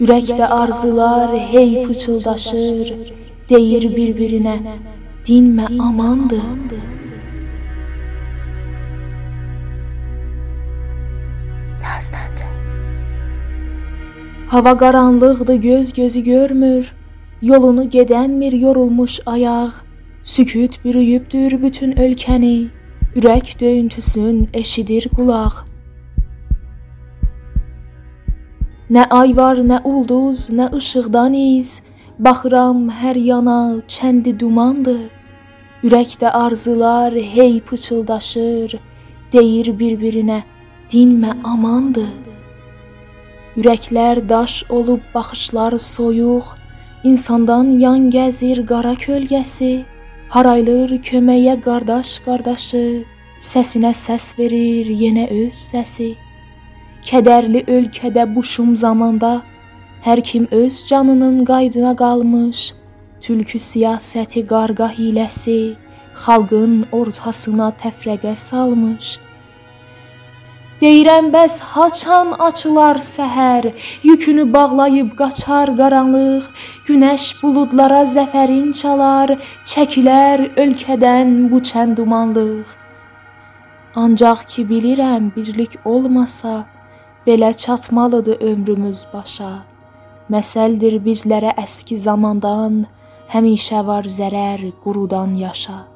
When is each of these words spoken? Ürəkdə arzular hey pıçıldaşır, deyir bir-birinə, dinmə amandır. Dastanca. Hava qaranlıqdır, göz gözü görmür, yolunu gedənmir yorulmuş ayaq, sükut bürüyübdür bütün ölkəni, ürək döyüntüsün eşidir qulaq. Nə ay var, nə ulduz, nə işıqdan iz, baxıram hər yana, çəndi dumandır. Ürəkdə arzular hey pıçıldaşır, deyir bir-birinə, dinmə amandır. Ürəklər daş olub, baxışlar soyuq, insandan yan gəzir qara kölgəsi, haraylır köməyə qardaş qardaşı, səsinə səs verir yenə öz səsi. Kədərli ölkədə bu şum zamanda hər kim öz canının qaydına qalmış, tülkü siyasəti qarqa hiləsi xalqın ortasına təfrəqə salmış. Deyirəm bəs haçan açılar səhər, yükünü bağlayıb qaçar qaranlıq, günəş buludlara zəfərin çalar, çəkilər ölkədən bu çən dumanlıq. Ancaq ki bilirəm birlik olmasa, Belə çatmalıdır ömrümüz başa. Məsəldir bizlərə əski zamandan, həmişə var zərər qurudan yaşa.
Ürəkdə 0.00 0.46
arzular 0.46 1.34
hey 1.52 1.84
pıçıldaşır, 1.86 2.94
deyir 3.48 3.84
bir-birinə, 3.96 4.56
dinmə 5.26 5.66
amandır. 5.88 6.46
Dastanca. 11.82 12.48
Hava 14.48 14.76
qaranlıqdır, 14.76 15.54
göz 15.54 15.92
gözü 15.92 16.20
görmür, 16.20 16.92
yolunu 17.42 17.84
gedənmir 17.84 18.56
yorulmuş 18.58 19.20
ayaq, 19.26 19.72
sükut 20.22 20.84
bürüyübdür 20.84 21.62
bütün 21.62 21.92
ölkəni, 21.92 22.68
ürək 23.16 23.60
döyüntüsün 23.60 24.48
eşidir 24.54 25.08
qulaq. 25.16 25.71
Nə 28.92 29.06
ay 29.08 29.30
var, 29.32 29.56
nə 29.56 29.78
ulduz, 29.88 30.50
nə 30.52 30.66
işıqdan 30.76 31.32
iz, 31.32 31.68
baxıram 32.24 32.80
hər 33.00 33.16
yana, 33.16 33.60
çəndi 33.88 34.34
dumandır. 34.40 35.06
Ürəkdə 35.86 36.28
arzular 36.28 37.14
hey 37.34 37.54
pıçıldaşır, 37.68 38.74
deyir 39.32 39.70
bir-birinə, 39.78 40.42
dinmə 40.92 41.32
amandır. 41.52 42.10
Ürəklər 43.56 44.20
daş 44.28 44.58
olub, 44.68 45.00
baxışlar 45.14 45.78
soyuq, 45.78 46.50
insandan 47.04 47.70
yan 47.84 48.10
gəzir 48.12 48.60
qara 48.72 48.92
kölgəsi, 49.06 49.86
haraylır 50.36 50.92
köməyə 51.08 51.56
qardaş 51.64 52.18
qardaşı, 52.26 52.84
səsinə 53.40 53.94
səs 54.04 54.34
verir 54.36 54.92
yenə 55.04 55.26
öz 55.46 55.64
səsi. 55.70 56.10
Kədərli 57.02 57.64
ölkədə 57.66 58.28
bu 58.34 58.44
şum 58.46 58.76
zamanda 58.78 59.32
hər 60.04 60.20
kim 60.22 60.44
öz 60.54 60.74
canının 60.86 61.40
qaydına 61.44 61.96
qalmış, 61.98 62.60
tülkü 63.24 63.58
siyasəti 63.58 64.42
qarqa 64.52 64.86
hiləsi 64.98 65.74
xalqın 66.24 66.76
ortasına 66.98 67.72
təfrəqə 67.82 68.36
salmış. 68.36 69.18
Deyirəm 70.82 71.30
bəs 71.34 71.58
haçan 71.72 72.32
açılar 72.48 72.98
səhər, 73.06 73.68
yükünü 74.02 74.44
bağlayıb 74.54 75.10
qaçar 75.20 75.70
qaranlıq, 75.80 76.46
günəş 76.86 77.24
buludlara 77.42 78.02
zəfərin 78.14 78.70
çalar, 78.80 79.34
çəkilər 79.72 80.44
ölkədən 80.64 81.34
bu 81.50 81.58
çən 81.70 81.96
dumanlıq. 81.98 82.66
Ancaq 84.02 84.46
ki 84.50 84.62
bilirəm 84.70 85.30
birlik 85.36 85.78
olmasa, 85.84 86.64
Belə 87.26 87.52
çatmalıdır 87.56 88.40
ömrümüz 88.42 89.06
başa. 89.12 89.52
Məsəldir 90.30 90.96
bizlərə 91.04 91.52
əski 91.60 91.94
zamandan, 91.94 92.82
həmişə 93.30 93.86
var 93.86 94.08
zərər 94.10 94.64
qurudan 94.82 95.34
yaşa. 95.38 95.91